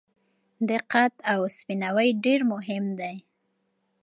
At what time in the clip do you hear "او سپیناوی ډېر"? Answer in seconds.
1.31-2.39